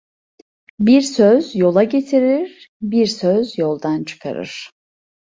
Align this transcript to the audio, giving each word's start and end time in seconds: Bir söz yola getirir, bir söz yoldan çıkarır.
Bir 0.79 1.01
söz 1.01 1.55
yola 1.55 1.83
getirir, 1.83 2.69
bir 2.81 3.05
söz 3.07 3.57
yoldan 3.57 4.03
çıkarır. 4.03 4.69